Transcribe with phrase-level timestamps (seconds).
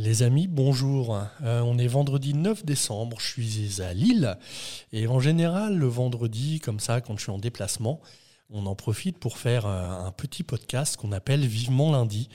[0.00, 1.18] Les amis, bonjour.
[1.42, 4.38] Euh, on est vendredi 9 décembre, je suis à Lille.
[4.92, 8.00] Et en général, le vendredi, comme ça, quand je suis en déplacement,
[8.48, 12.28] on en profite pour faire euh, un petit podcast qu'on appelle Vivement lundi.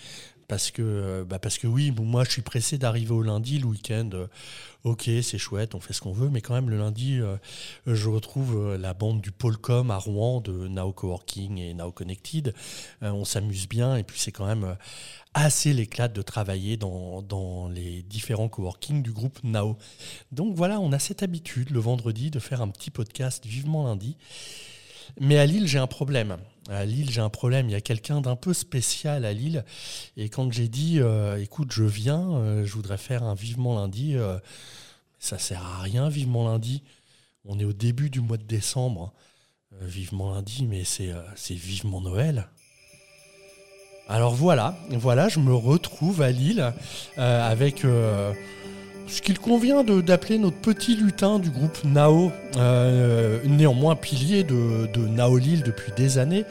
[0.50, 4.10] Parce que, euh, bah oui, moi je suis pressé d'arriver au lundi, le week-end.
[4.84, 7.22] ok, c'est chouette, on fait ce qu'on veut, mais quand même le lundi,
[7.88, 12.54] je retrouve la bande du Polcom à Rouen de Now Coworking et Now Connected.
[13.02, 14.76] on s'amuse bien et puis c'est quand même
[15.34, 19.78] assez l'éclat de travailler dans, les différents coworking du groupe Nao.
[20.32, 24.18] Donc voilà, on a cette habitude le vendredi de faire un petit podcast vivement lundi.
[25.20, 26.38] Mais à Lille, j'ai un problème.
[26.70, 27.70] À Lille, j'ai un problème.
[27.70, 29.66] Il y a quelqu'un d'un peu spécial à Lille.
[30.18, 34.16] Et quand j'ai dit, euh, écoute, je viens, euh, je voudrais faire un vivement lundi,
[34.16, 34.40] euh,
[35.20, 36.84] ça sert à rien, vivement lundi.
[37.46, 39.14] On est au début du mois de décembre.
[39.82, 42.48] vivement lundi, mais c'est vivement Noël.
[44.10, 46.74] Alors voilà, voilà, je me retrouve à Lille
[47.18, 48.34] euh, avec euh,
[49.08, 55.08] ce qu'il convient d'appeler notre petit lutin du groupe Nao, euh, néanmoins pilier de, de,
[55.08, 56.46] Nao Lille depuis des années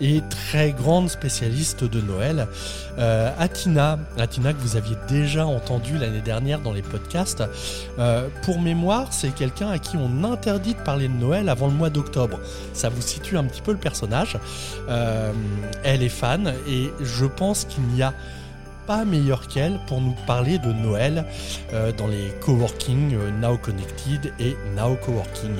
[0.00, 2.48] et très grande spécialiste de Noël.
[2.98, 7.44] Euh, Atina, Atina que vous aviez déjà entendu l'année dernière dans les podcasts,
[7.98, 11.74] euh, pour mémoire, c'est quelqu'un à qui on interdit de parler de Noël avant le
[11.74, 12.40] mois d'octobre.
[12.72, 14.38] Ça vous situe un petit peu le personnage.
[15.84, 18.14] elle est fan et je pense qu'il n'y a
[18.88, 21.26] pas meilleure qu'elle pour nous parler de Noël
[21.74, 25.56] euh, dans les coworking euh, Now Connected et Now Coworking.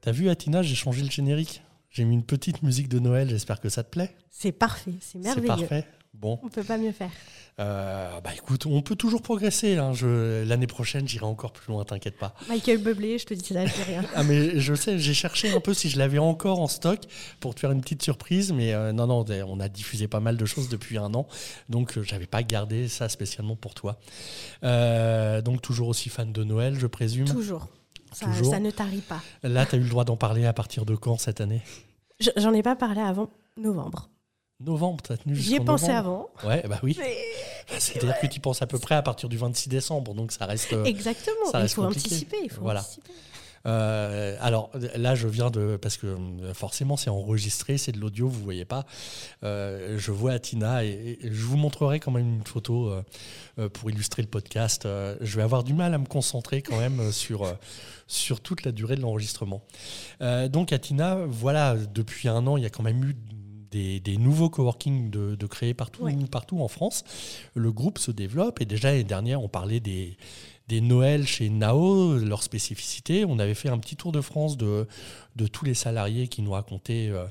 [0.00, 1.62] T'as vu Atina, j'ai changé le générique.
[1.90, 4.16] J'ai mis une petite musique de Noël, j'espère que ça te plaît.
[4.28, 5.46] C'est parfait, c'est merveilleux.
[5.46, 5.86] C'est parfait.
[6.14, 6.38] Bon.
[6.42, 7.10] On peut pas mieux faire.
[7.58, 9.76] Euh, bah écoute, on peut toujours progresser.
[9.76, 9.92] Hein.
[10.46, 12.34] L'année prochaine, j'irai encore plus loin, t'inquiète pas.
[12.48, 14.04] Michael Bublé, je te dis ça, je dis rien.
[14.14, 17.00] ah mais je sais, j'ai cherché un peu si je l'avais encore en stock
[17.40, 20.36] pour te faire une petite surprise, mais euh, non non, on a diffusé pas mal
[20.36, 21.26] de choses depuis un an,
[21.68, 23.98] donc euh, j'avais pas gardé ça spécialement pour toi.
[24.62, 27.26] donc toujours aussi fan de Noël, je présume?
[27.26, 27.68] Toujours.
[28.12, 29.22] Ça, ça ne tarit pas.
[29.42, 31.62] Là, tu as eu le droit d'en parler à partir de quand cette année?
[32.36, 34.10] J'en ai pas parlé avant novembre.
[34.64, 36.28] Novembre, t'as tenu J'y ai pensé avant.
[36.44, 36.96] Ouais, bah oui.
[37.78, 40.72] C'est-à-dire que tu penses à peu près à partir du 26 décembre, donc ça reste.
[40.72, 42.36] Euh, Exactement, il faut anticiper.
[42.44, 42.80] Il faut voilà.
[42.80, 43.12] anticiper.
[43.64, 48.26] Euh, alors là, je viens de parce que euh, forcément c'est enregistré, c'est de l'audio,
[48.26, 48.84] vous voyez pas.
[49.42, 52.92] je vois Atina et, je vous montrerai quand même une photo
[53.72, 54.82] pour illustrer le podcast.
[54.84, 57.46] je vais avoir du mal à me concentrer quand même sur
[58.08, 59.62] sur toute la durée de l'enregistrement.
[60.48, 63.16] donc Atina, voilà, depuis un an, il y a quand même eu
[63.72, 67.04] des, nouveaux coworking de, de créer partout, partout en France.
[67.54, 70.16] Le groupe se développe et déjà l'année dernière, on parlait des,
[70.68, 73.24] des Noëls chez Nao, leur spécificité.
[73.24, 74.86] On avait fait un petit tour de France de,
[75.36, 77.26] de tous les salariés qui nous racontaient euh,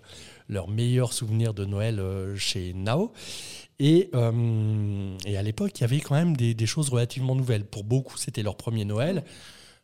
[0.50, 3.14] leurs meilleurs souvenirs de Noël euh, chez Nao.
[3.80, 7.66] Et, euh, et à l'époque, il y avait quand même des, des, choses relativement nouvelles.
[7.66, 9.24] Pour beaucoup, c'était leur premier Noël.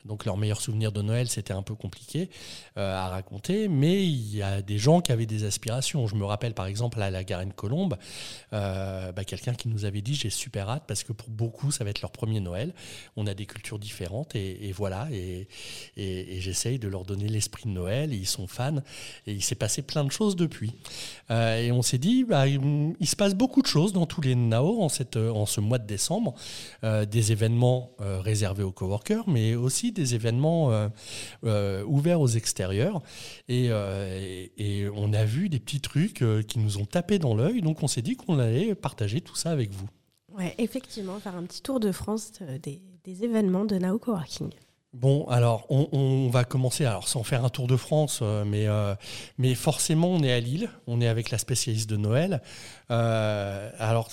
[0.07, 2.29] Donc leur meilleur souvenir de Noël, c'était un peu compliqué
[2.77, 6.07] euh, à raconter, mais il y a des gens qui avaient des aspirations.
[6.07, 7.97] Je me rappelle par exemple à la Garenne Colombe,
[8.53, 11.83] euh, bah, quelqu'un qui nous avait dit j'ai super hâte parce que pour beaucoup ça
[11.83, 12.73] va être leur premier Noël.
[13.17, 15.47] On a des cultures différentes et, voilà, et,
[16.39, 18.77] j'essaye de leur donner l'esprit de Noël et ils sont fans
[19.25, 20.73] et il s'est passé plein de choses depuis.
[21.31, 24.35] Euh, et on s'est dit, bah, il se passe beaucoup de choses dans tous les
[24.35, 26.35] NAO en, cette, en ce mois de décembre,
[26.83, 30.87] des événements réservés aux coworkers, mais aussi des événements euh,
[31.43, 33.01] euh, ouverts aux extérieurs.
[33.49, 37.61] Euh, et, on a vu des petits trucs qui nous ont tapé dans l'œil.
[37.61, 39.87] Donc on s'est dit qu'on allait partager tout ça avec vous.
[40.37, 42.31] Ouais, effectivement, faire un petit tour de France
[42.63, 42.81] des,
[43.23, 44.49] événements de Now Coworking.
[44.93, 48.65] Bon, alors on, va commencer, alors sans faire un tour de France, mais,
[49.37, 52.41] mais forcément on est à Lille, on est avec la spécialiste de Noël.
[52.89, 54.09] alors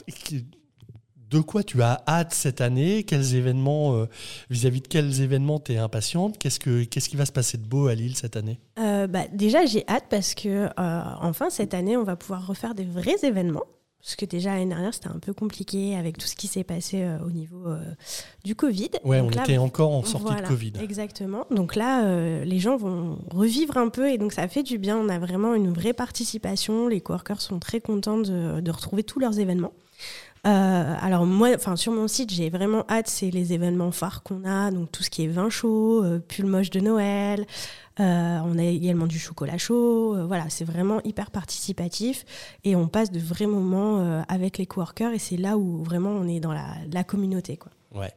[1.34, 4.06] de quoi tu as hâte cette année Quels événements, euh,
[4.50, 7.66] vis-à-vis de quels événements tu es impatiente Qu'est-ce, que, qu'est-ce qui va se passer de
[7.66, 8.60] beau à Lille cette année?
[8.78, 12.74] Euh, bah, Déjà, j'ai hâte parce que euh, enfin cette année, on va pouvoir refaire
[12.74, 13.64] des vrais événements.
[14.00, 17.08] Parce que déjà l'année dernière, c'était un peu compliqué avec tout ce qui s'est passé
[17.24, 17.64] au niveau
[18.44, 18.90] du Covid.
[19.02, 20.72] Ouais, on était encore en sortie de Covid.
[20.82, 21.46] Exactement.
[21.50, 24.98] Donc là, les gens vont revivre un peu et donc ça fait du bien.
[24.98, 26.86] On a vraiment une vraie participation.
[26.86, 29.72] Les coworkers sont très contents de, de retrouver tous leurs événements.
[30.46, 34.70] Euh, alors moi, sur mon site, j'ai vraiment hâte, c'est les événements phares qu'on a,
[34.70, 37.46] donc tout ce qui est vin chaud, euh, pull moche de Noël.
[38.00, 40.26] Euh, on a également du chocolat chaud.
[40.26, 42.24] voilà, c'est vraiment hyper participatif
[42.64, 46.28] et on passe de vrais moments avec les coworkers et c'est là où vraiment on
[46.28, 47.70] est dans la, communauté, quoi.
[47.94, 48.12] Ouais.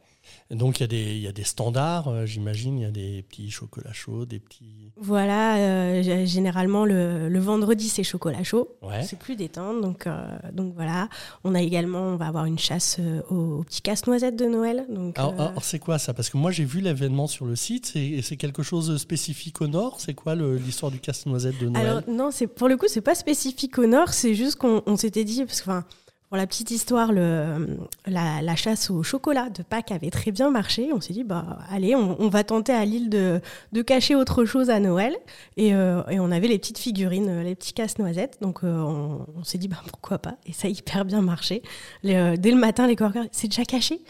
[0.51, 2.91] Donc il y, a des, il y a des standards, euh, j'imagine, il y a
[2.91, 4.91] des petits chocolats chauds, des petits...
[4.95, 9.03] Voilà, euh, généralement le, le vendredi c'est chocolat chaud, Ouais.
[9.03, 11.09] c'est plus détente, donc, euh, donc voilà.
[11.43, 14.85] On a également, on va avoir une chasse aux, aux petits casse-noisettes de Noël.
[14.89, 16.13] Donc, Alors, euh, alors, c'est quoi ça?
[16.13, 19.61] Parce que moi j'ai vu l'événement sur le site, c'est c'est quelque chose de spécifique
[19.61, 19.99] au Nord?
[19.99, 21.85] C'est quoi l'histoire du casse-noisette de Noël?
[21.87, 25.23] Alors non, pour le coup, c'est pas spécifique au nord, c'est juste qu'on on s'était
[25.25, 25.83] dit parce que enfin,
[26.29, 30.49] pour la petite histoire, le, la, la chasse au chocolat de Pâques avait très bien
[30.51, 30.89] marché.
[30.93, 33.39] On s'est dit bah allez, on, on va tenter à Lille de,
[33.71, 35.15] de cacher autre chose à Noël
[35.55, 39.43] et, euh, et on avait les petites figurines, les petits casse-noisettes, donc euh, on, on
[39.43, 40.35] s'est dit bah pourquoi pas?
[40.45, 41.61] Et ça a hyper bien marché.
[42.03, 44.01] Les, euh, dès le matin, les coworkers, c'est déjà caché?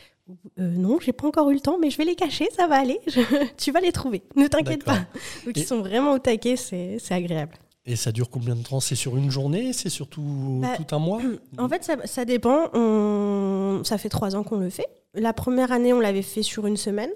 [0.59, 2.75] Euh, non, j'ai pas encore eu le temps, mais je vais les cacher, ça va
[2.79, 2.99] aller.
[3.07, 3.21] Je-
[3.57, 4.97] tu vas les trouver, ne t'inquiète pas.
[5.45, 7.53] Donc Et- ils sont vraiment au taquet, c'est c'est agréable.
[7.89, 8.80] Et ça dure combien de temps?
[8.81, 9.72] C'est sur une journée?
[9.74, 11.22] C'est sur tout, Bah, tout un mois?
[11.57, 12.69] En fait, ça, ça dépend.
[12.74, 14.88] On- Ça fait trois ans qu'on le fait.
[15.13, 17.10] La première année, on l'avait fait sur une semaine.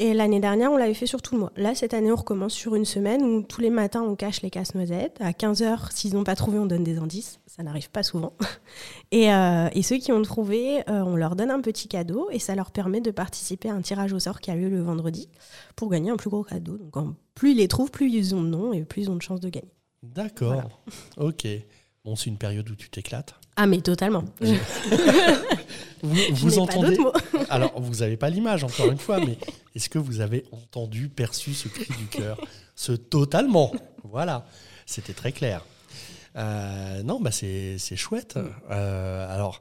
[0.00, 1.52] Et l'année dernière, on l'avait fait sur tout le mois.
[1.56, 4.50] Là, cette année, on recommence sur une semaine où tous les matins, on cache les
[4.50, 5.16] casse-noisettes.
[5.20, 7.40] À 15h, s'ils n'ont pas trouvé, on donne des indices.
[7.46, 8.32] Ça n'arrive pas souvent.
[9.10, 12.38] Et, euh, et ceux qui ont trouvé, euh, on leur donne un petit cadeau et
[12.38, 15.28] ça leur permet de participer à un tirage au sort qui a lieu le vendredi
[15.74, 16.76] pour gagner un plus gros cadeau.
[16.76, 19.16] Donc, en- plus ils les trouvent, plus ils ont de noms et plus ils ont
[19.16, 19.72] de chances de gagner.
[20.02, 20.80] D'accord.
[21.16, 21.46] Ok.
[22.04, 23.34] Bon, c'est une période où tu t'éclates.
[23.56, 24.24] Ah, mais totalement.
[26.02, 27.12] Vous, je pas entendez mots.
[27.50, 29.36] Alors, vous n'avez pas l'image, encore une fois, mais
[29.74, 32.40] est-ce que vous avez entendu, perçu ce cri du cœur?
[32.76, 33.72] Ce totalement.
[34.04, 34.46] Voilà.
[34.86, 35.64] C'était très clair.
[36.36, 38.38] Euh, non, bah c'est c'est chouette.
[38.70, 39.60] Euh, alors,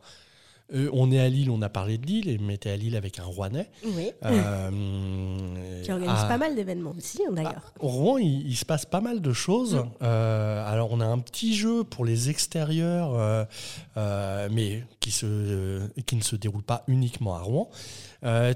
[0.74, 3.20] euh, on est à Lille, on a parlé de Lille, et t'es à Lille avec
[3.20, 3.70] un Rouennais.
[3.86, 4.12] Oui.
[4.26, 7.74] Euh, Qui organise à- pas mal d'événements aussi, hein, d'ailleurs.
[7.80, 9.86] Au Rouen, il, il se passe pas mal de choses.
[10.02, 13.48] Euh, alors, on a un petit jeu pour les extérieurs,
[13.96, 17.70] mais qui, se, qui ne se déroule pas uniquement à Rouen.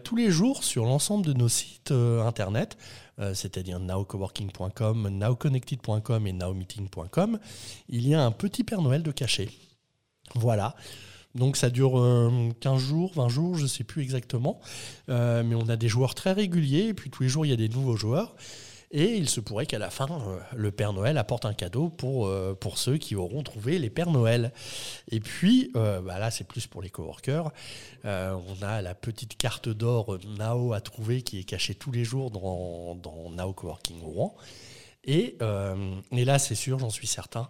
[0.04, 2.78] Tous les jours, sur l'ensemble de nos sites internet,
[3.34, 7.40] c'est-à-dire nowcoworking.com, nowconnected.com et nowmeeting.com,
[7.90, 9.50] il y a un petit Père Noël de cachet.
[10.36, 10.76] Voilà.
[11.36, 14.60] Donc ça dure euh, 15 jours, 20 jours, je ne sais plus exactement.
[15.10, 17.54] Euh, mais on a des joueurs très réguliers, et puis tous les jours, il y
[17.54, 18.36] a des nouveaux joueurs.
[18.94, 22.28] Et il se pourrait qu'à la fin, euh, le Père Noël apporte un cadeau pour,
[22.28, 24.52] euh, pour ceux qui auront trouvé les Pères Noël.
[25.10, 27.52] Et puis, euh, bah là, c'est plus pour les coworkers.
[28.04, 32.04] Euh, on a la petite carte d'or Nao à trouver qui est cachée tous les
[32.04, 34.36] jours dans, dans Nao Coworking Rouen.
[35.06, 37.50] Et, euh, et là, c'est sûr, j'en suis certain,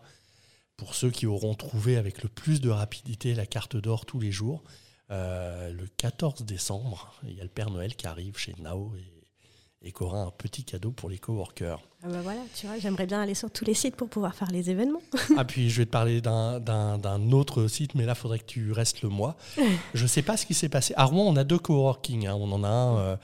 [0.82, 4.32] pour ceux qui auront trouvé avec le plus de rapidité la carte d'or tous les
[4.32, 4.64] jours,
[5.12, 9.88] euh, le 14 décembre, il y a le Père Noël qui arrive chez Nao et,
[9.88, 11.80] et qui aura un petit cadeau pour les coworkers.
[12.04, 14.50] Ah bah voilà, tu vois, j'aimerais bien aller sur tous les sites pour pouvoir faire
[14.50, 15.04] les événements.
[15.38, 18.40] ah, puis je vais te parler d'un- d'un d'un autre site, mais là, il faudrait
[18.40, 19.38] que tu restes le mois.
[19.94, 20.96] Je ne sais pas ce qui s'est passé.
[20.98, 22.26] À Rouen, on a deux coworking.
[22.26, 22.34] hein.
[22.40, 23.18] On en a un euh,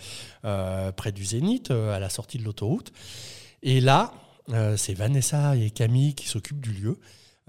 [0.46, 2.92] euh, près du Zénith, à la sortie de l'autoroute.
[3.64, 4.14] Et là,
[4.78, 7.00] c'est Vanessa et Camille qui s'occupent du lieu.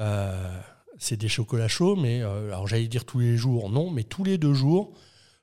[0.00, 0.60] Euh,
[0.98, 4.24] c'est des chocolats chauds, mais euh, alors j'allais dire tous les jours, non, mais tous
[4.24, 4.92] les deux jours,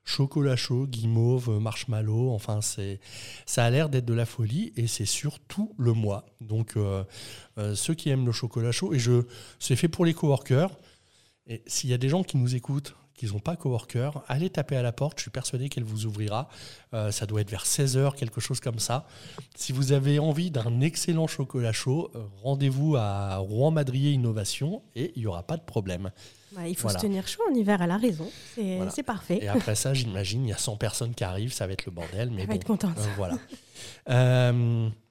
[0.04, 3.00] chocolat chaud, guimauve, marshmallow, enfin c'est,
[3.46, 6.26] ça a l'air d'être de la folie et c'est sur tout le mois.
[6.40, 7.04] Donc euh,
[7.74, 9.22] ceux qui aiment le chocolat chaud, et je,
[9.58, 10.70] c'est fait pour les coworkers.
[11.48, 14.76] Et s'il y a des gens qui nous écoutent, qui n'ont pas coworker, allez taper
[14.76, 16.48] à la porte, je suis persuadé qu'elle vous ouvrira.
[16.92, 19.06] Euh, ça doit être vers 16h, quelque chose comme ça.
[19.54, 25.20] Si vous avez envie d'un excellent chocolat chaud, euh, rendez-vous à Rouen-Madrier Innovation et il
[25.22, 26.10] n'y aura pas de problème.
[26.56, 26.98] Ouais, il faut Voilà.
[26.98, 28.28] se tenir chaud en hiver, elle a raison.
[28.54, 28.92] C'est Voilà.
[29.04, 29.38] parfait.
[29.42, 31.92] Et après ça, j'imagine, il y a 100 personnes qui arrivent, ça va être le
[31.92, 32.30] bordel.
[32.30, 32.96] Mais Elle va être contente.
[32.98, 33.38] euh, voilà.
[34.10, 34.88] Euh,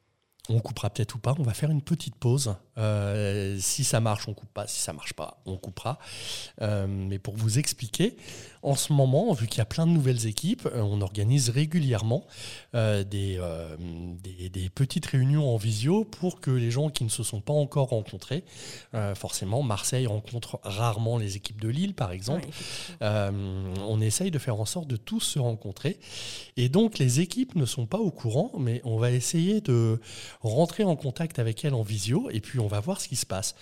[0.50, 1.36] on coupera peut-être ou pas.
[1.40, 2.56] On va faire une petite pause.
[2.78, 4.68] Euh, si ça marche, on coupe pas.
[4.68, 5.98] Si ça marche pas, on coupera.
[6.62, 8.16] Euh, mais pour vous expliquer,
[8.62, 12.26] en ce moment, vu qu'il y a plein de nouvelles équipes, euh, on organise régulièrement
[12.74, 13.40] euh, des,
[14.24, 17.54] des, des petites réunions en visio pour que les gens qui ne se sont pas
[17.54, 18.44] encore rencontrés,
[19.16, 22.48] forcément, Marseille rencontre rarement les équipes de Lille, par exemple.
[23.02, 23.08] Ouais,
[23.88, 26.00] on essaye de faire en sorte de tous se rencontrer.
[26.58, 30.00] Et donc, les équipes ne sont pas au courant, mais on va essayer de
[30.50, 33.26] rentrer en contact avec elles en visio et puis on va voir ce qui se
[33.26, 33.56] passe.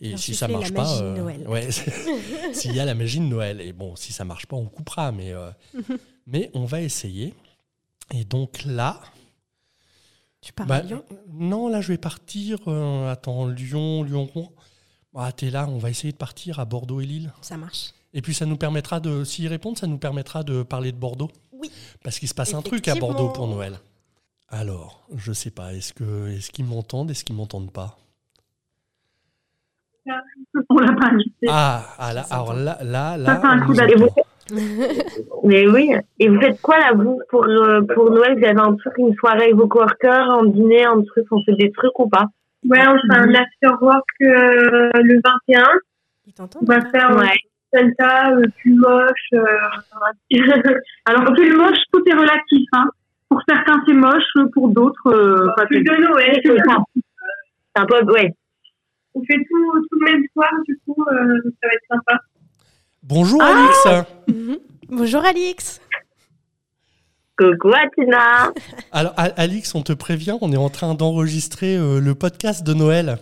[0.00, 1.00] Et si ça marche la pas.
[1.02, 1.48] euh, Noël.
[1.48, 1.68] ouais,
[2.52, 3.60] s'il y a la magie de Noël.
[3.60, 5.12] Et bon, si ça marche pas, on coupera.
[5.12, 5.50] Mais, euh,
[6.26, 7.34] mais on va essayer.
[8.14, 9.00] Et donc là.
[10.40, 11.04] Tu pars bah, à Lyon?
[11.32, 12.58] Non, là, je vais partir.
[12.68, 14.52] euh, attends, Lyon, Lyon-Rouen.
[15.16, 17.32] Ah, t'es là, on va essayer de partir à Bordeaux et Lille.
[17.42, 17.92] Ça marche.
[18.14, 21.30] Et puis ça nous permettra de, s'ils répondent, ça nous permettra de parler de Bordeaux.
[21.52, 21.70] Oui.
[22.04, 22.94] Parce qu'il se passe un truc à.
[22.94, 23.80] Bordeaux pour Noël.
[24.50, 27.98] Alors, je sais pas, est-ce que est-ce qu'ils m'entendent, est-ce qu'ils m'entendent pas?
[30.70, 31.46] On l'a pas invité.
[31.48, 34.22] Ah, ah là, alors là, là, Ça fait un coup voter.
[35.44, 35.90] Mais oui.
[36.18, 39.14] Et vous faites quoi là, vous, pour, euh, pour Noël Vous avez un truc, une
[39.16, 42.26] soirée avec vos coworkers, un dîner, un truc, on fait des trucs ou pas?
[42.66, 45.64] Ouais, on fait un after work euh, le 21.
[46.26, 47.26] Ils t'entendent On va faire Ouais.
[47.74, 49.28] un Santa, euh, plus moche.
[49.34, 49.44] euh,
[51.04, 52.66] Alors, plus moche, tout est relatif.
[52.72, 52.86] Hein.
[53.28, 56.40] Pour certains, c'est moche, pour d'autres, euh, pas plus de Noël.
[56.44, 56.76] C'est ça.
[56.94, 58.34] C'est un peu, ouais.
[59.14, 62.18] On fait tout, tout le même soir, du coup, euh, ça va être sympa.
[63.02, 64.06] Bonjour Ah Alix.
[64.28, 64.58] Mhm.
[64.90, 65.80] Bonjour Alix.
[67.36, 68.52] Coucou Atina.
[68.90, 73.18] Alors Alix, on te prévient, on est en train d'enregistrer euh, le podcast de Noël.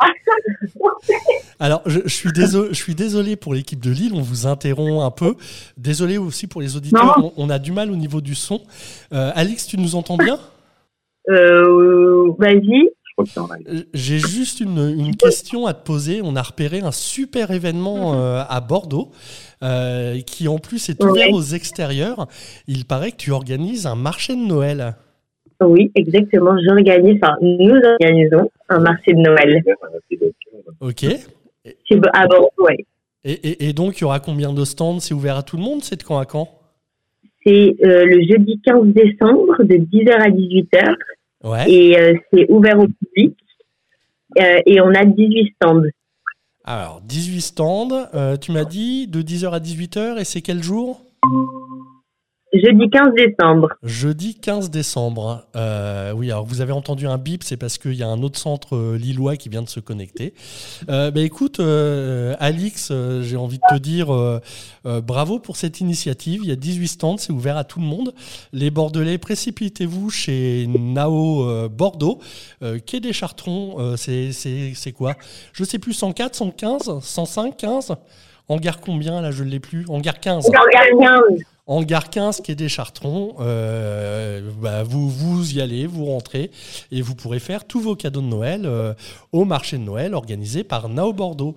[1.58, 5.02] Alors, je, je suis désolé, je suis désolé pour l'équipe de Lille, on vous interrompt
[5.02, 5.34] un peu.
[5.76, 8.62] Désolé aussi pour les auditeurs, on, on a du mal au niveau du son.
[9.12, 10.38] Euh, Alix, tu nous entends bien?
[11.28, 12.88] Euh, vas-y.
[13.68, 16.22] Euh, J'ai juste une, une question à te poser.
[16.24, 19.10] On a repéré un super événement euh, à Bordeaux
[19.62, 21.34] euh, qui en plus est ouvert Ouais.
[21.34, 22.26] aux extérieurs.
[22.66, 24.96] Il paraît que tu organises un marché de Noël.
[25.62, 26.56] Oui, exactement.
[26.66, 29.62] J'organise, enfin, nous organisons un marché de Noël.
[30.80, 31.04] Ok.
[31.64, 32.50] C'est à Bordeaux,
[33.22, 34.98] et- et donc, il y aura combien de stands?
[35.00, 35.82] C'est ouvert à tout le monde?
[35.82, 36.48] C'est de quand à quand?
[37.44, 40.94] C'est euh, le jeudi 15 décembre de 10h à 18h
[41.44, 41.70] Ouais.
[41.70, 43.36] et euh, c'est ouvert au public.
[44.38, 45.82] Euh, et on a 18 stands.
[46.64, 48.06] Alors, 18 stands.
[48.40, 51.02] tu m'as dit de 10h à 18h et c'est quel jour?
[52.62, 53.68] Jeudi 15 décembre.
[53.82, 55.46] Jeudi 15 décembre.
[55.56, 58.38] Euh, oui, alors vous avez entendu un bip, c'est parce qu'il y a un autre
[58.38, 60.34] centre euh, lillois qui vient de se connecter.
[60.88, 64.08] Euh, bah, écoute, Alix, j'ai envie de te dire
[65.02, 66.40] bravo pour cette initiative.
[66.42, 68.12] Il y a 18 stands, c'est ouvert à tout le monde.
[68.52, 72.20] Les Bordelais, précipitez-vous chez Nao Bordeaux.
[72.86, 75.14] Quai des Chartrons, c'est- quoi?
[75.52, 77.92] Je sais plus, 104, 115, 105, 15
[78.50, 79.84] Hangar combien Là, je ne l'ai plus.
[79.88, 80.46] Hangar 15.
[80.46, 81.44] Regarde 15.
[81.68, 86.50] Hangar 15 qui est des Chartrons, euh, bah, vous, vous y allez, vous rentrez
[86.90, 88.92] et vous pourrez faire tous vos cadeaux de Noël euh,
[89.30, 91.54] au marché de Noël organisé par Nao Bordeaux.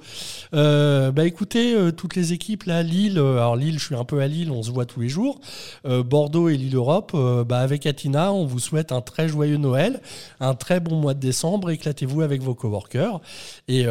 [0.54, 4.28] Euh, bah écoutez, toutes les équipes là, Lille, alors Lille, je suis un peu à
[4.28, 5.40] Lille, on se voit tous les jours.
[5.84, 10.00] Bordeaux et Lille Europe, bah, avec Atina, on vous souhaite un très joyeux Noël,
[10.40, 13.20] un très bon mois de décembre, éclatez-vous avec vos coworkers
[13.68, 13.86] et,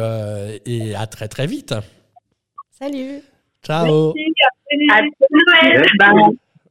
[0.65, 1.73] et à très très vite.
[2.79, 3.21] Salut.
[3.63, 4.13] Ciao.
[4.91, 5.85] À Noël.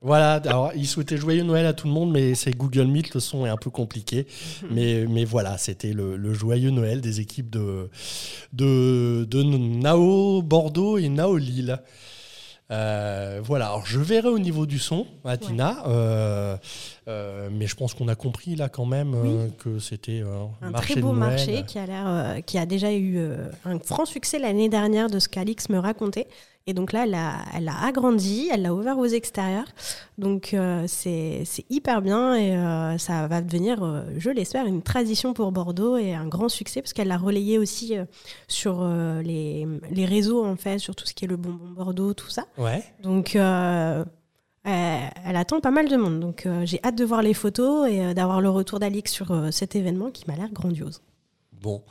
[0.01, 3.21] Voilà, alors il souhaitait joyeux Noël à tout le monde, mais c'est Google Meet, le
[3.21, 4.27] son est un peu compliqué.
[4.69, 7.89] Mais, mais voilà, c'était le, le joyeux Noël des équipes de,
[8.53, 11.79] de, de Nao Bordeaux et Nao Lille.
[12.71, 16.57] Euh, voilà, alors je verrai au niveau du son, Atina, euh,
[17.07, 20.23] euh, mais je pense qu'on a compris là quand même que c'était
[20.63, 21.31] Un marché très beau Noël.
[21.31, 23.19] marché qui a qui a déjà eu
[23.65, 26.29] un franc succès l'année dernière de ce qu'Alix me racontait.
[26.67, 29.67] Et donc là, elle a, elle a agrandi, elle l'a ouvert aux extérieurs.
[30.19, 35.35] Donc euh, c'est hyper bien et euh, ça va devenir, euh, je l'espère, une tradition
[35.35, 37.95] pour Bordeaux et un grand succès parce qu'elle l'a relayé aussi
[38.47, 42.31] sur les, les réseaux en fait, sur tout ce qui est le bonbon Bordeaux, tout
[42.31, 42.47] ça.
[42.59, 42.83] Ouais.
[43.03, 44.05] Donc, elle,
[44.65, 46.21] elle attend pas mal de monde.
[46.21, 50.11] Donc, j'ai hâte de voir les photos et d'avoir le retour d'Alix sur cet événement
[50.11, 51.03] qui m'a l'air grandiose.
[51.63, 51.83] Bon,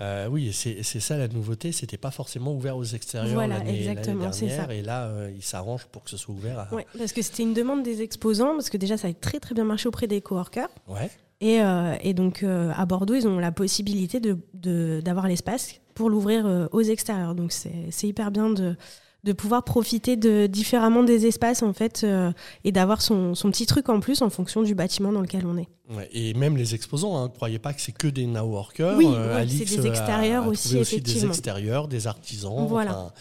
[0.00, 4.34] Euh, oui, c'est ça la nouveauté, c'était pas forcément ouvert aux extérieurs Voilà, l'année dernière,
[4.34, 4.44] ça.
[4.74, 6.74] et là, euh, il s'arrange pour que ce soit ouvert à...
[6.74, 9.54] Ouais, parce que c'était une demande des exposants, parce que déjà, ça a très très
[9.54, 10.68] bien marché auprès des coworkers.
[10.88, 11.10] Ouais.
[11.40, 15.80] Et, euh, et donc, euh, à Bordeaux, ils ont la possibilité d'avoir de, d'avoir l'espace
[15.94, 17.34] pour l'ouvrir euh, aux extérieurs.
[17.34, 18.76] Donc, c'est hyper bien de,
[19.24, 22.32] de pouvoir profiter de, différemment des espaces, en fait, euh,
[22.64, 25.56] et d'avoir son, son petit truc en plus en fonction du bâtiment dans lequel on
[25.58, 25.68] est.
[25.90, 28.96] Ouais, et même les exposants, hein, ne croyez pas que c'est que des now workers.
[28.96, 31.28] Oui, Euh, ouais, c'est des euh, extérieurs a- a aussi, trouvé des effectivement.
[31.32, 32.66] extérieurs, des artisans.
[32.66, 32.90] Voilà.
[32.98, 33.12] enfin,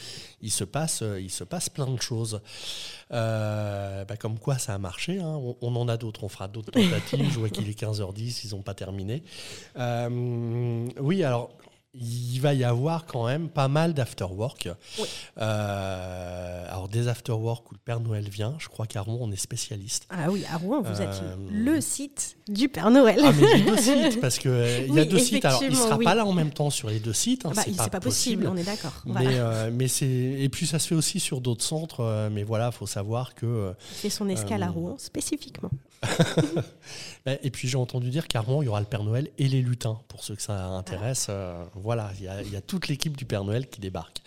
[0.41, 2.41] il se passe, il se passe plein de choses.
[3.11, 5.19] Euh, bah, comme quoi, ça a marché.
[5.19, 5.37] hein.
[5.43, 6.23] On, on en a d'autres.
[6.23, 7.29] On fera d'autres tentatives.
[7.31, 9.21] Je vois qu'il est 15h10, ils n'ont pas terminé.
[9.77, 11.51] Euh, oui, alors.
[11.93, 14.69] Il va y avoir quand même pas mal d'afterwork.
[14.97, 15.05] Oui.
[15.39, 19.35] Euh, alors des afterwork où le Père Noël vient, je crois qu'à Rouen on est
[19.35, 20.05] spécialiste.
[20.09, 23.19] Ah oui, à Rouen, vous êtes Euh, le site du Père Noël.
[23.21, 25.43] Ah mais les deux sites parce que euh, il y a deux sites.
[25.43, 26.05] Alors il effectivement, sera oui.
[26.05, 27.45] pas là en même temps sur les deux sites.
[27.45, 29.01] hein, Bah, c'est pas, pas, possible, on est d'accord.
[29.05, 29.29] Mais, Voilà.
[29.29, 32.29] euh, mais c'est et puis ça se fait aussi sur d'autres centres.
[32.31, 35.71] mais voilà, faut savoir que Il fait son escale à Rouen spécifiquement.
[37.25, 39.61] et puis j'ai entendu dire qu'à Rouen il y aura le Père Noël et les
[39.61, 41.27] lutins pour ceux que ça intéresse.
[41.29, 44.21] euh, voilà, il y a, toute l'équipe du Père Noël qui débarque.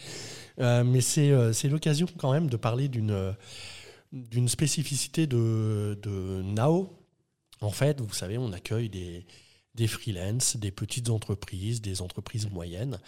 [0.61, 6.93] Euh, mais c'est euh, c'est l'occasion quand même de parler d'une euh, spécificité de, Nao.
[7.61, 9.27] En fait, vous savez, on accueille des,
[9.75, 12.99] des freelances, des petites entreprises, des entreprises moyennes.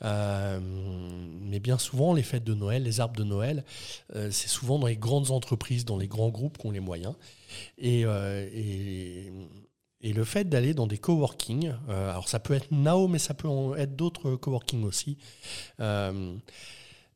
[0.00, 3.64] Mais bien souvent, les fêtes de Noël, les arbres de Noël,
[4.14, 7.14] c'est souvent dans les grandes entreprises, dans les grands groupes qui ont les moyens.
[10.00, 13.48] Et le fait d'aller dans des coworking, alors ça peut être Nao, mais ça peut
[13.76, 15.18] être d'autres coworking aussi.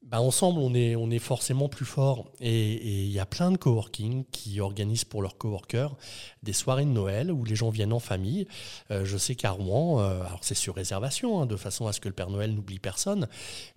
[0.02, 2.26] Bah, ensemble, on est, on est forcément plus fort.
[2.40, 5.96] Et il y a plein de coworking qui organisent pour leurs coworkers
[6.42, 8.48] des soirées de Noël où les gens viennent en famille.
[8.90, 12.00] Euh, je sais qu'à Rouen, euh, alors c'est sur réservation, hein, de façon à ce
[12.00, 13.28] que le Père Noël n'oublie personne,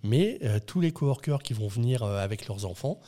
[0.02, 3.00] mais euh, tous les coworkers qui vont venir avec leurs enfants,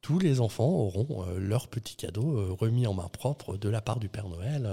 [0.00, 4.08] tous les enfants auront leur petit cadeau remis en main propre de la part du
[4.08, 4.68] Père Noël.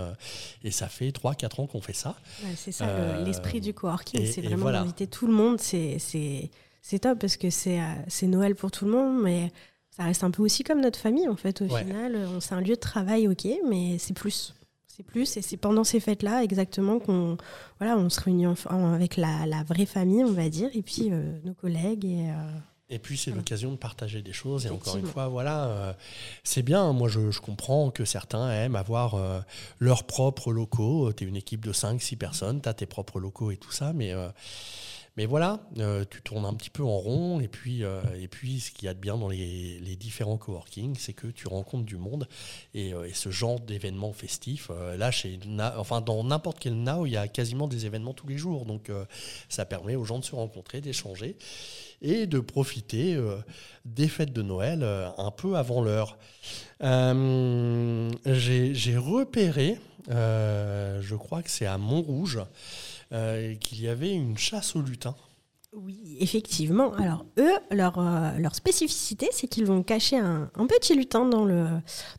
[0.63, 2.15] et ça fait 3-4 ans qu'on fait ça.
[2.55, 5.59] c'est ça, l'esprit du coworking, c'est vraiment d'inviter tout le monde.
[5.59, 9.51] C'est top parce que c'est Noël pour tout le monde, mais
[9.89, 11.61] ça reste un peu aussi comme notre famille en fait.
[11.61, 14.53] Au final, c'est un lieu de travail, ok, mais c'est plus.
[14.95, 17.35] C'est plus, et c'est pendant ces fêtes-là exactement qu'on
[17.79, 21.37] voilà, on se réunit avec la, la, vraie famille, on va dire, et puis euh,
[21.43, 22.05] nos collègues.
[22.05, 24.65] Et, euh, et puis c'est l'occasion de partager des choses.
[24.65, 25.93] Et encore une fois, voilà, euh,
[26.43, 26.93] c'est bien.
[26.93, 29.15] Moi, je, je, comprends que certains aiment avoir
[29.79, 31.11] leurs propres locaux.
[31.13, 33.93] Tu es une équipe de 5-6 personnes, tu as tes propres locaux et tout ça,
[33.93, 34.13] mais
[35.17, 37.39] mais voilà, euh, tu tournes un petit peu en rond.
[37.39, 40.95] Et puis, euh, et puis ce qu'il y a de bien dans les, différents coworking,
[40.99, 42.27] c'est que tu rencontres du monde.
[42.73, 45.39] Et, euh, ce genre d'événements festifs, là, chez
[45.77, 48.65] enfin, dans n'importe quel Now, il y a quasiment des événements tous les jours.
[48.65, 48.91] Donc,
[49.47, 51.37] ça permet aux gens de se rencontrer, d'échanger
[52.01, 53.17] et de profiter
[53.85, 54.83] des fêtes de Noël
[55.17, 56.17] un peu avant l'heure.
[58.25, 59.79] J'ai repéré,
[60.09, 62.41] je crois que c'est à Montrouge,
[63.09, 65.15] qu'il y avait une chasse au lutin.
[65.75, 66.93] Oui, effectivement.
[66.93, 71.67] Alors, eux, leur, euh, leur spécificité, c'est qu'ils vont cacher un, petit lutin dans, le,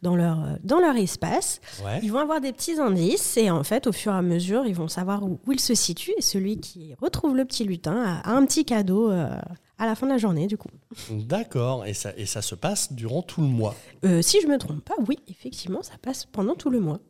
[0.03, 1.61] dans, leur, dans leur espace.
[2.03, 4.75] Ils vont avoir des petits indices et en fait, au fur et à mesure, ils
[4.75, 6.13] vont savoir où, il se situe.
[6.19, 9.31] Et celui qui retrouve le petit lutin a, un petit cadeau euh,
[9.79, 10.69] à la fin de la journée, du coup.
[11.11, 11.87] D'accord.
[11.87, 13.75] Et ça, et ça se passe durant tout le mois
[14.21, 17.01] Si je ne me trompe pas, oui, effectivement, ça passe pendant tout le mois.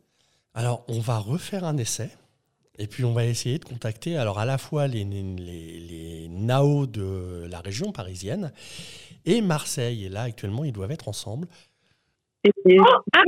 [0.53, 2.09] Alors, on va refaire un essai.
[2.79, 7.47] Et puis on va essayer de contacter alors à la fois les, les, NAO de
[7.49, 8.51] la région parisienne
[9.25, 10.05] et Marseille.
[10.05, 11.47] Et là actuellement ils doivent être ensemble.
[12.43, 12.77] Et,
[13.13, 13.23] ah,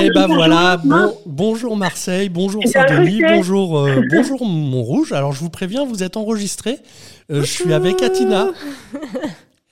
[0.00, 0.80] et ben voilà,
[1.26, 5.12] bonjour Marseille, bonjour Saint-Denis, bonjour, euh, bonjour Montrouge.
[5.12, 6.78] Alors je vous préviens, vous êtes enregistré.
[7.30, 8.48] Euh, je suis avec Atina.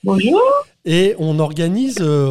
[0.05, 0.41] Bonjour.
[0.85, 2.31] Et on organise, euh,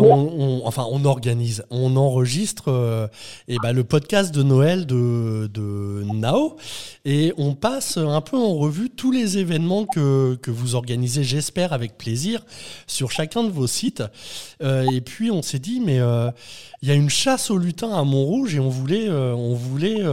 [0.63, 3.07] enfin on organise, on enregistre euh,
[3.49, 6.55] et ben, le podcast de Noël de, de, Nao
[7.03, 11.73] et on passe un peu en revue tous les événements que, que vous organisez, j'espère
[11.73, 12.45] avec plaisir,
[12.88, 14.03] sur chacun de vos sites.
[14.63, 15.99] Euh, et puis on s'est dit, mais
[16.81, 20.03] il y a une chasse au lutin à Montrouge et on voulait, on voulait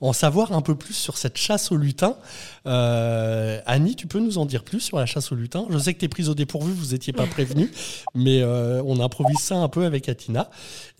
[0.00, 2.16] en savoir un peu plus sur cette chasse au lutin.
[2.64, 5.66] Annie, tu peux nous en dire plus sur la chasse au lutin?
[5.70, 7.65] Je sais que tu es prise au dépourvu, vous n'étiez pas prévenue.
[8.14, 10.48] Mais euh, on improvise ça un peu avec Atina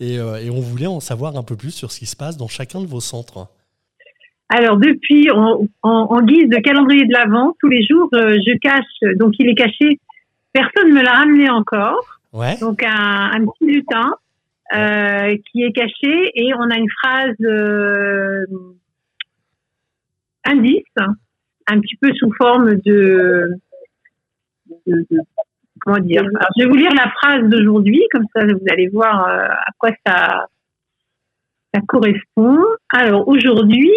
[0.01, 2.47] euh, et, on voulait en savoir un peu plus sur ce qui se passe dans
[2.47, 3.47] chacun de vos centres.
[4.49, 9.33] Alors depuis, en, guise de calendrier de l'Avent, tous les jours, euh, je cache, donc
[9.39, 9.99] il est caché,
[10.53, 12.19] personne ne me l'a ramené encore.
[12.31, 12.57] Ouais.
[12.59, 14.13] Donc un, petit lutin
[14.71, 17.35] qui est caché et on a une phrase
[20.45, 20.83] indice,
[21.67, 23.49] un petit peu sous forme de,
[24.87, 25.19] de
[25.87, 26.23] comment dire
[26.57, 29.91] Je vais vous lire la phrase d'aujourd'hui, comme ça vous allez voir euh, à quoi
[30.05, 30.47] ça,
[31.73, 32.59] ça correspond.
[32.93, 33.91] Alors aujourd'hui,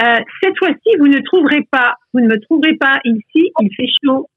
[0.00, 3.50] euh, cette fois-ci, vous ne trouverez pas, vous ne me trouverez pas ici.
[3.60, 4.28] Il fait chaud.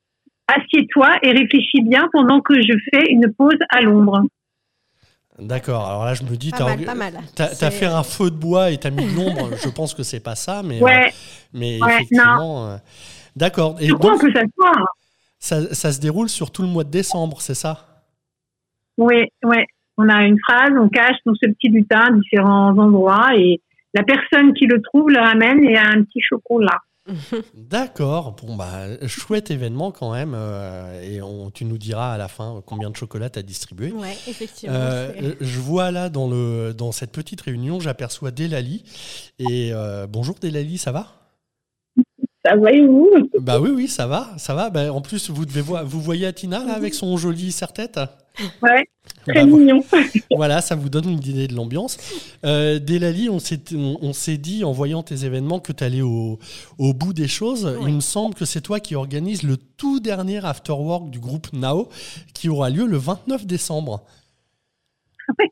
[0.47, 4.23] Assieds-toi et réfléchis bien pendant que je fais une pause à l'ombre.
[5.39, 5.87] D'accord.
[5.87, 8.89] Alors là, je me dis, tu as, fait un feu de bois et tu as
[8.89, 9.51] mis de l'ombre.
[9.63, 11.07] je pense que c'est pas ça, mais, ouais.
[11.07, 11.11] Euh,
[11.53, 12.77] mais effectivement.
[13.35, 13.77] D'accord.
[13.79, 14.85] Je crois que ça soit.
[15.41, 18.05] Ça, ça, se déroule sur tout le mois de décembre, c'est ça?
[18.97, 19.65] Oui, ouais.
[19.97, 23.59] On a une phrase, on cache dans ce petit butin à différents endroits et
[23.95, 26.79] la personne qui le trouve le ramène et a un petit chocolat.
[27.55, 32.27] D'accord, bon bah chouette événement quand même euh, et on, tu nous diras à la
[32.27, 33.91] fin combien de chocolat tu as distribué.
[33.91, 34.75] Ouais, effectivement.
[34.77, 38.83] Euh, je vois là dans, le, dans cette petite réunion, j'aperçois Delali
[39.39, 41.20] et euh, bonjour Delali, ça va?
[42.43, 43.09] Ça va et vous?
[43.39, 44.69] Bah oui, oui, ça va, ça va.
[44.69, 47.99] Bah, en plus, vous devez voir, vous voyez Atina là avec son joli serre-tête?
[48.61, 48.87] Ouais,
[49.27, 49.83] bah, très mignon.
[50.35, 51.97] voilà, ça vous donne une idée de l'ambiance.
[52.45, 56.39] Euh, Delali, on s'est, on, s'est dit en voyant tes événements que tu allais au,
[56.79, 57.77] au, bout des choses.
[57.85, 61.89] Il me semble que c'est toi qui organise le tout dernier afterwork du groupe Nao
[62.33, 64.03] qui aura lieu le 29 décembre.
[65.37, 65.45] Oui,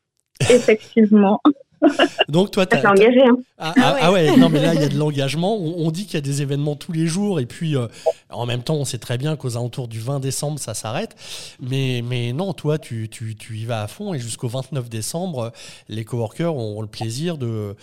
[0.50, 1.40] effectivement.
[2.30, 3.22] Donc toi, t'as, engagé.
[3.24, 3.38] Hein.
[3.58, 4.00] Ah, Ah ah- ouais.
[4.02, 5.58] ah ouais, non mais là il y a de l'engagement.
[5.58, 7.88] On, on dit qu'il y a des événements tous les jours et puis euh,
[8.30, 11.16] en même temps on sait très bien qu'aux alentours du 20 décembre ça s'arrête.
[11.60, 15.52] Mais, mais non, toi tu, tu, tu y vas à fond et jusqu'au 29 décembre,
[15.88, 17.76] les coworkers auront le plaisir de,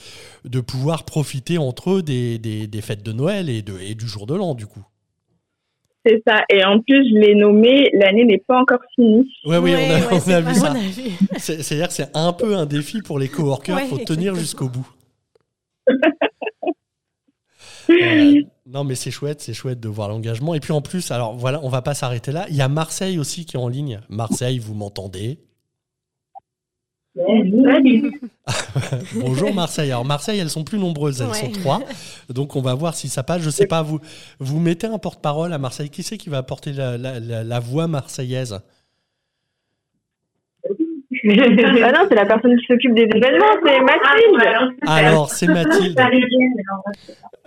[0.45, 4.07] de pouvoir profiter entre eux des, des, des fêtes de Noël et, de, et du
[4.07, 4.85] jour de l'an du coup.
[6.07, 6.45] C'est ça.
[6.51, 9.29] Et en plus, je l'ai nommé, l'année n'est pas encore finie.
[9.45, 10.75] Ouais, oui, Ouais, on a, ouais, on c'est a pas- vu ça.
[11.39, 14.89] C'est-à-dire que c'est un peu un défi pour les coworkers, Ouais, faut tenir jusqu'au bout.
[17.89, 20.55] Euh, non mais c'est chouette, c'est chouette de voir l'engagement.
[20.55, 22.47] Et puis en plus, alors voilà, on va pas s'arrêter là.
[22.51, 24.01] Il y a Marseille aussi qui est en ligne.
[24.09, 25.39] Marseille, vous m'entendez
[29.15, 29.91] Bonjour Marseille.
[29.91, 31.35] Alors Marseille, elles sont plus nombreuses, elles Ouais.
[31.35, 31.81] sont trois.
[32.29, 33.43] Donc on va voir si ça passe.
[33.43, 34.01] Je sais pas, vous
[34.39, 35.89] vous mettez un porte-parole à Marseille.
[35.91, 38.61] Qui c'est qui va apporter la, la- la- la voix marseillaise?
[41.29, 44.79] Ah non, c'est la personne qui s'occupe des événements, c'est Mathilde.
[44.87, 45.99] Alors c'est Mathilde.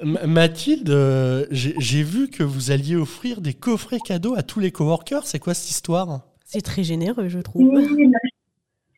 [0.02, 4.60] M- Mathilde, euh, j'ai j'ai vu que vous alliez offrir des coffrets cadeaux à tous
[4.60, 5.26] les coworkers.
[5.28, 6.22] C'est quoi cette histoire?
[6.46, 7.70] C'est très généreux, je trouve.
[7.72, 8.12] Oui,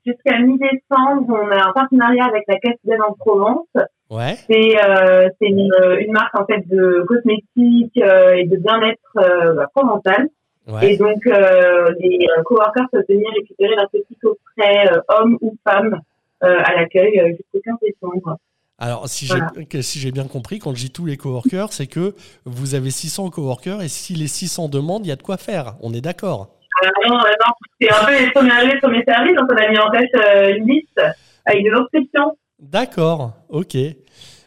[0.06, 3.68] Jusqu'à mi-décembre, on a un partenariat avec la Capitale en Provence.
[4.10, 4.36] Ouais.
[4.50, 9.54] C'est euh, c'est une, une marque en fait de cosmétiques euh, et de bien-être euh,
[9.54, 10.28] bah, provençal.
[10.68, 10.98] Et Ouais.
[10.98, 16.00] donc euh, les coworkers peuvent venir récupérer leur petit coffret euh, homme ou femme
[16.44, 18.38] euh, à l'accueil jusqu'au 15 décembre.
[18.78, 19.52] Alors, si j'ai Voilà.
[19.70, 22.90] que- si j'ai bien compris, quand je dis tous les coworkers, c'est que vous avez
[22.92, 25.76] 600 coworkers et si les 600 demandent, il y a de quoi faire.
[25.82, 26.50] On est d'accord.
[26.84, 27.24] Euh, non, non,
[27.80, 29.04] c'est un peu les premiers arrivés, les premiers.
[29.36, 31.02] Donc on a mis en place euh, une liste
[31.46, 32.38] avec des inscriptions.
[32.60, 33.34] D'accord.
[33.50, 33.76] Ok.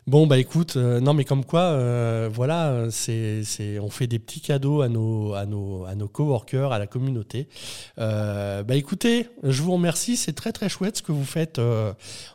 [0.07, 4.83] Bon bah écoute, euh, non mais comme quoi, euh, voilà, on fait des petits cadeaux
[4.83, 7.49] à nos, à nos, à nos coworkers, à la communauté.
[7.97, 11.59] Euh, bah écoutez, je vous remercie, c'est très très chouette ce que vous faites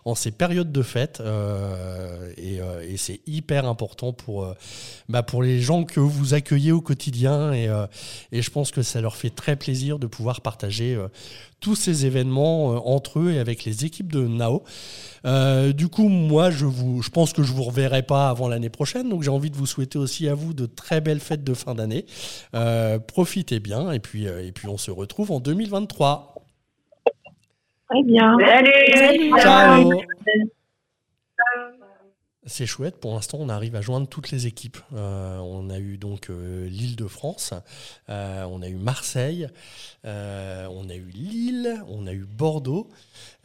[0.03, 1.21] en ces périodes de fête
[2.37, 4.51] et, et c'est hyper important pour,
[5.07, 7.69] bah, pour les gens que vous accueillez au quotidien et,
[8.31, 10.99] et je pense que ça leur fait très plaisir de pouvoir partager
[11.59, 14.63] tous ces événements euh, entre eux et avec les équipes de Nao.
[15.25, 18.69] Euh, du coup, moi, je, vous, je pense que je vous reverrai pas avant l'année
[18.69, 21.53] prochaine, donc j'ai envie de vous souhaiter aussi à vous de très belles fêtes de
[21.53, 22.05] fin d'année.
[22.55, 26.35] Euh, profitez bien, et puis, euh, et puis on se retrouve en 2023.
[27.89, 28.37] Très bien.
[28.37, 29.89] Allez, Ciao
[32.49, 34.77] C'est chouette, pour l'instant on arrive à joindre toutes les équipes.
[34.95, 37.53] Euh, on a eu donc euh, l'île de France,
[38.09, 39.47] euh, on a eu Marseille,
[40.05, 42.89] euh, on a eu Lille, on a eu Bordeaux.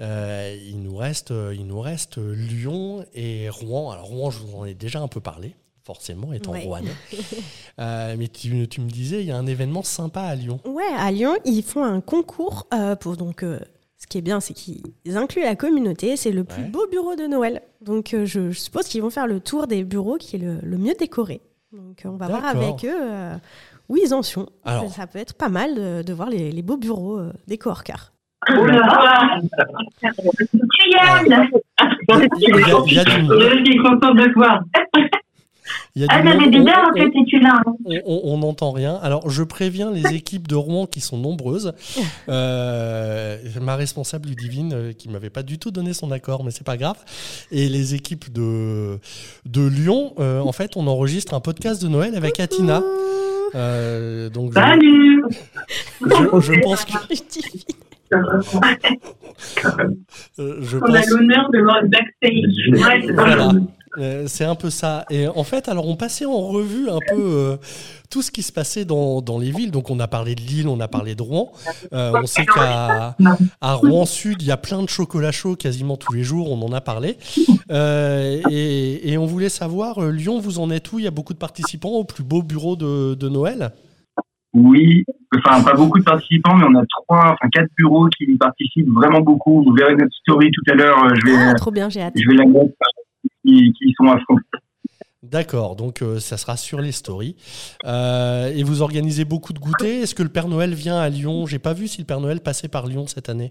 [0.00, 3.90] Euh, il, nous reste, il nous reste Lyon et Rouen.
[3.90, 6.66] Alors Rouen, je vous en ai déjà un peu parlé, forcément, étant Ouais.
[7.80, 10.60] Euh, mais tu, tu me disais, il y a un événement sympa à Lyon.
[10.64, 13.42] Ouais, à Lyon, ils font un concours euh, pour donc.
[13.42, 13.58] euh,
[14.04, 14.82] ce qui est bien, c'est qu'ils
[15.16, 16.16] incluent la communauté.
[16.18, 16.68] C'est le plus Ouais.
[16.68, 17.62] beau bureau de Noël.
[17.80, 20.58] Donc, euh, je, je suppose qu'ils vont faire le tour des bureaux qui est le,
[20.62, 21.40] le mieux décoré.
[21.72, 23.34] Donc, euh, on va voir avec eux euh,
[23.88, 24.46] où ils en sont.
[24.66, 27.56] Alors- Ça peut être pas mal de, de voir les, les beaux bureaux euh, des
[27.56, 28.12] coworkers.
[28.50, 29.38] Oh là
[30.02, 30.18] gagnes
[30.82, 31.22] Il y a,
[32.86, 33.40] il y a du monde.
[33.40, 34.60] Je suis contente de toi.
[35.96, 37.62] Il y a Ah, bizarre On- que on- tu là.
[38.36, 38.96] n'entend rien.
[39.02, 41.72] Alors, je préviens les équipes de Rouen qui sont nombreuses.
[42.28, 46.64] Euh, ma responsable Ludivine, euh, qui m'avait pas du tout donné son accord, mais c'est
[46.66, 46.96] pas grave.
[47.50, 48.98] Et les équipes de,
[49.46, 52.82] de Lyon, euh, en fait, on enregistre un podcast de Noël avec Atina.
[53.54, 55.24] Euh, donc, je, Salut
[56.00, 56.92] je- je pense que
[60.80, 62.54] On a l'honneur de voir le backstage.
[62.72, 63.52] Ouais, Voilà.
[63.98, 65.04] Euh, c'est un peu ça.
[65.10, 67.56] Et en fait, alors on passait en revue un peu euh,
[68.10, 69.70] tout ce qui se passait dans, dans les villes.
[69.70, 71.52] Donc on a parlé de Lille, on a parlé de Rouen.
[71.92, 73.16] Euh, on sait qu'à
[73.60, 76.50] à Rouen Sud, il y a plein de chocolat chaud quasiment tous les jours.
[76.50, 77.18] On en a parlé.
[77.70, 80.98] Euh, et, et on voulait savoir, euh, Lyon, vous en êtes où?
[80.98, 83.70] Il y a beaucoup de participants au plus beau bureau de, de Noël?
[84.56, 85.04] Oui,
[85.36, 88.88] enfin pas beaucoup de participants, mais on a trois, enfin quatre bureaux qui y participent
[88.94, 89.64] vraiment beaucoup.
[89.64, 90.96] Vous verrez notre story tout à l'heure.
[91.16, 92.12] Je vais, Ah, trop bien, j'ai hâte.
[92.14, 92.72] je vais la mettre
[93.44, 94.36] qui, qui sont à fond.
[95.22, 97.36] D'accord, donc euh, ça sera sur les stories.
[97.86, 100.02] Euh, et vous organisez beaucoup de goûters.
[100.02, 101.46] Est-ce que le Père Noël vient à Lyon?
[101.46, 103.50] J'ai pas vu si le Père Noël passait par Lyon cette année.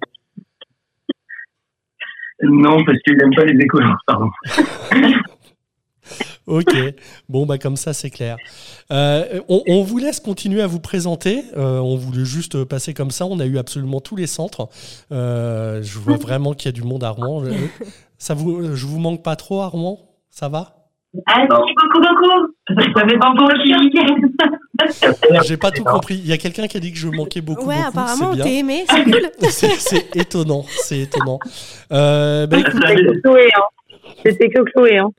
[2.43, 3.89] Non, parce qu'il n'aime pas les écoles.
[4.05, 4.29] Pardon.
[6.45, 6.75] Ok,
[7.29, 8.35] bon bah comme ça c'est clair.
[8.91, 11.41] Euh, on, on vous laisse continuer à vous présenter.
[11.55, 13.25] Euh, on voulait juste passer comme ça.
[13.25, 14.67] On a eu absolument tous les centres.
[15.13, 17.43] Euh, je vois vraiment qu'il y a du monde à Rouen.
[18.23, 20.75] Euh, Ça vous, je vous manque pas trop à Rouen Ça va?
[21.27, 22.53] Ah, merci beaucoup, beaucoup.
[25.45, 26.15] J'ai pas tout compris.
[26.15, 27.67] Il y a quelqu'un qui a dit que je manquais beaucoup.
[27.67, 29.29] Ouais, beaucoup, apparemment, t'es aimé, c'est cool.
[29.49, 31.37] C'est c'est étonnant, c'est étonnant.
[31.91, 33.61] Euh, bah, écoute, C'était que Chloé, hein.
[34.25, 35.09] C'était que Chloé, hein.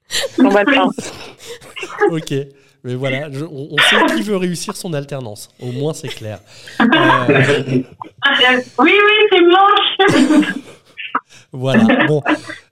[0.41, 0.87] On va faire.
[2.11, 2.35] ok.
[2.87, 5.49] Mais voilà, je- on, on sait qui veut réussir son alternance.
[5.63, 6.41] Au moins, c'est clair.
[6.81, 6.87] Euh,
[8.79, 10.55] Oui, oui, c'est moche.
[11.55, 12.07] Voilà.
[12.07, 12.23] Bon,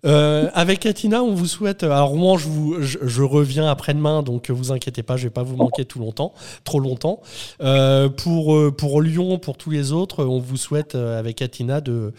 [0.04, 1.84] Euh, avec Katina, on vous souhaite.
[1.84, 5.44] À Rouen, je, vous, je, je reviens après-demain, donc vous inquiétez pas, je vais pas
[5.44, 7.20] vous manquer tout longtemps, trop longtemps.
[7.62, 11.80] Euh, pour euh, pour Lyon, pour tous les autres, on vous souhaite euh, avec Katina
[11.80, 12.12] de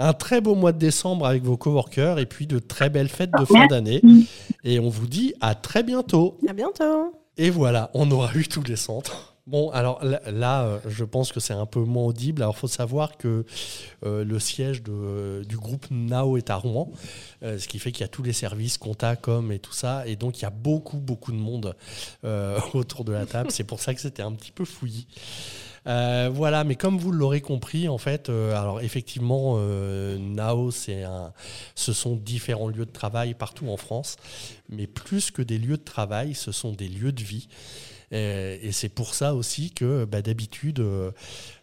[0.00, 3.30] un très beau mois de décembre avec vos coworkers et puis de très belles fêtes
[3.38, 4.02] de fin d'année.
[4.64, 6.38] Et on vous dit à très bientôt.
[6.48, 7.12] À bientôt.
[7.36, 9.27] Et voilà, on aura eu tous les centres.
[9.48, 12.42] Bon, alors là, euh, je pense que c'est un peu moins audible.
[12.42, 13.46] Alors, il faut savoir que
[14.04, 16.90] euh, le siège du groupe NAO est à Rouen,
[17.42, 20.06] euh, ce qui fait qu'il y a tous les services, compta, com et tout ça.
[20.06, 21.74] Et donc, il y a beaucoup, beaucoup de monde
[22.74, 23.50] autour de la table.
[23.50, 25.06] C'est pour ça que c'était un petit peu fouillis.
[25.86, 29.56] Voilà, mais comme vous l'aurez compris, en fait, alors effectivement,
[30.18, 34.16] Nao, ce sont différents lieux de travail partout en France,
[34.68, 37.48] mais plus que des lieux de travail, ce sont des lieux de vie.
[38.12, 41.10] Euh, Et, c'est pour ça aussi que bah, d'habitude, euh,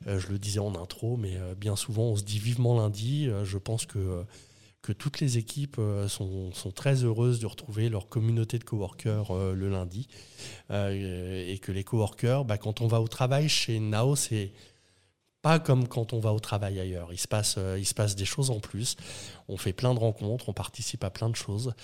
[0.08, 3.30] euh, je le disais en intro, mais bien souvent on se dit vivement lundi.
[3.44, 4.24] Je pense que,
[4.82, 9.70] que toutes les équipes sont, sont très heureuses de retrouver leur communauté de coworkers le
[9.70, 10.08] lundi.
[10.72, 14.52] Et que les coworkers, bah, quand on va au travail chez Nao, c'est
[15.46, 17.10] pas comme quand on va au travail ailleurs.
[17.12, 18.96] Il se passe, euh, il se passe des choses en plus.
[19.48, 21.76] On fait plein de rencontres, on participe à plein de choses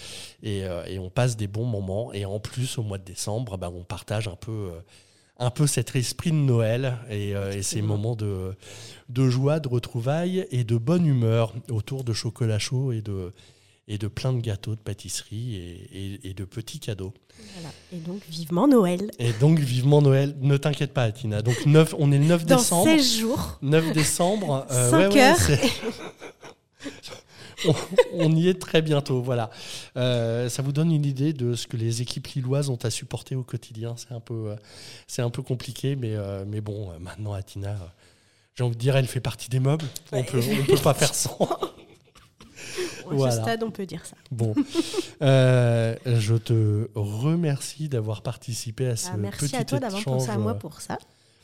[0.42, 2.12] et, euh, et on passe des bons moments.
[2.12, 4.82] Et en plus, au mois de décembre, bah, on partage un peu, euh,
[5.38, 8.56] un peu cet esprit de Noël et, euh, et ces moments de,
[9.10, 13.32] de joie, de retrouvailles et de bonne humeur autour de chocolat chaud et de,
[13.94, 17.14] et de plein de gâteaux, de pâtisseries et, et- et de petits cadeaux.
[17.56, 17.70] Voilà.
[17.94, 19.12] Et donc, vivement Noël.
[19.20, 20.36] Et donc, vivement Noël.
[20.40, 21.42] Ne t'inquiète pas, Tina.
[21.42, 22.86] Donc, 9, on est le 9 Dans décembre.
[22.86, 23.58] 16 jours.
[23.62, 24.66] 9 décembre.
[24.72, 25.38] euh, Cinq heures.
[25.38, 25.60] c'est-
[27.68, 27.76] on,
[28.14, 29.50] on y est très bientôt, voilà.
[29.98, 33.36] Euh, ça vous donne une idée de ce que les équipes lilloises ont à supporter
[33.36, 33.96] au quotidien.
[33.98, 34.56] C'est un peu, euh,
[35.06, 37.76] c'est un peu compliqué, mais, euh, mais bon, maintenant, Atina,
[38.56, 39.86] j'ai envie de dire, elle fait partie des meubles.
[40.12, 41.38] On peut, on peut pas faire sans.
[43.12, 43.36] À Voilà.
[43.36, 44.16] ce stade, on peut dire ça.
[44.32, 44.54] Bon,
[45.22, 50.30] Euh, je te remercie d'avoir participé à ce Ah, merci petit à toi d'avoir pensé
[50.32, 50.98] à moi pour ça.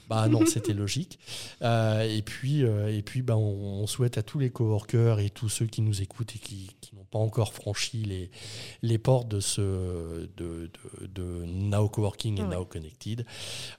[0.08, 1.20] Bah non, c'était logique.
[1.62, 5.30] Euh, et puis, euh, et puis bah, on, on souhaite à tous les coworkers et
[5.30, 8.32] tous ceux qui nous écoutent et qui, qui n'ont pas encore franchi les,
[8.82, 12.56] les portes de, ce, de, de, de Now Coworking et Ouais.
[12.56, 13.26] Now Connected,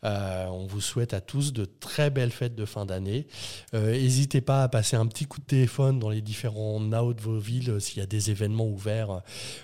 [0.04, 3.26] euh, on vous souhaite à tous de très belles fêtes de fin d'année.
[3.72, 7.38] N'hésitez pas à passer un petit coup de téléphone dans les différents Now de vos
[7.38, 9.22] villes s'il y a des événements ouverts.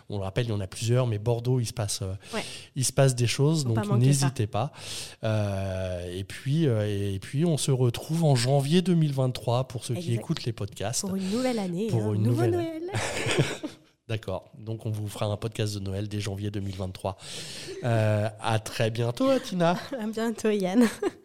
[0.09, 2.00] On le rappelle, il y en a plusieurs, mais Bordeaux, il se passe,
[2.33, 2.42] Ouais.
[2.77, 4.72] il se passe des choses, Faut pas donc n'hésitez pas.
[5.24, 10.14] Euh, et, puis, euh, et puis, on se retrouve en janvier 2023 pour ceux qui
[10.14, 11.03] écoutent les podcasts.
[11.03, 11.88] Pour une nouvelle année.
[11.88, 12.83] Pour hein, une nouveau nouvelle- Noël.
[14.09, 14.51] D'accord.
[14.59, 17.17] Donc, on vous fera un podcast de Noël dès janvier 2023.
[17.85, 19.77] Euh, à très bientôt, Atina.
[19.99, 20.87] à bientôt, Yann.